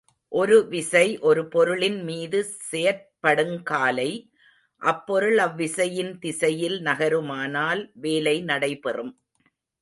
[0.31, 4.07] ஒரு விசை ஒரு பொருளின் மீது செயற்படுங் காலை,
[4.81, 9.13] அப்பொருள் அவ்விசையின் திசையில் நகருமானால் வேலை நடைபெறும்.